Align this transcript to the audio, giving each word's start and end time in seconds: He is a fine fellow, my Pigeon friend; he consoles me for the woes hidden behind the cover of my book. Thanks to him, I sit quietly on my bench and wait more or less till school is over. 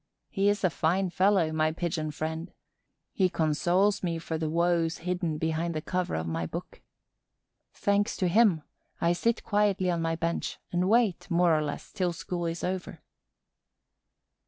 He 0.31 0.49
is 0.49 0.63
a 0.63 0.71
fine 0.71 1.11
fellow, 1.11 1.51
my 1.51 1.71
Pigeon 1.71 2.09
friend; 2.09 2.51
he 3.13 3.29
consoles 3.29 4.01
me 4.01 4.17
for 4.17 4.35
the 4.35 4.49
woes 4.49 4.97
hidden 5.05 5.37
behind 5.37 5.75
the 5.75 5.79
cover 5.83 6.15
of 6.15 6.25
my 6.25 6.47
book. 6.47 6.81
Thanks 7.71 8.17
to 8.17 8.27
him, 8.27 8.63
I 8.99 9.13
sit 9.13 9.43
quietly 9.43 9.91
on 9.91 10.01
my 10.01 10.15
bench 10.15 10.57
and 10.71 10.89
wait 10.89 11.29
more 11.29 11.55
or 11.55 11.61
less 11.61 11.91
till 11.93 12.13
school 12.13 12.47
is 12.47 12.63
over. 12.63 13.03